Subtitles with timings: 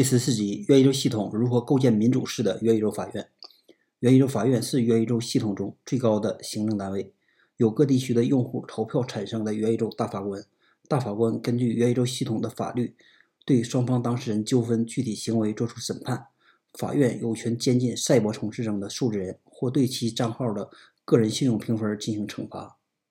[0.00, 3.28] 第十四集：元宇宙系统如何构建民主式的元宇宙法院。
[3.98, 7.12] 元宇宙法院是元宇宙系统中最高的行政单位，
[7.58, 10.42] 由各地区的用户投票产生的元宇宙大法官。
[10.88, 12.96] 大法官根据元宇宙系统的法律，
[13.44, 16.28] 对双方当事人纠纷具体行为作出审判。
[16.72, 20.70] 法院有权监禁赛博城市中的数字人，或对其账号的
[21.04, 22.78] 个人信用评分进行惩罚。